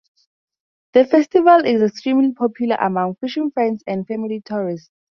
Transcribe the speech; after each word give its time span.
The 0.93 1.05
festival 1.05 1.63
is 1.63 1.79
extremely 1.83 2.33
popular 2.33 2.75
among 2.81 3.17
fishing 3.21 3.51
fans 3.51 3.83
and 3.85 4.07
family 4.07 4.41
tourists. 4.43 4.89